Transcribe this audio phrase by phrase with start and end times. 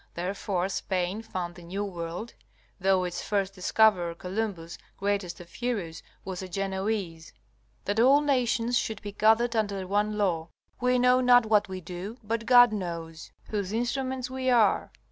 [0.15, 2.33] Therefore Spain found the New World
[2.79, 7.31] (though its first discoverer, Columbus, greatest of heroes, was a Genoese),
[7.85, 10.49] that all nations should be gathered under one law.
[10.79, 14.91] We know not what we do, but God knows, whose instruments we are.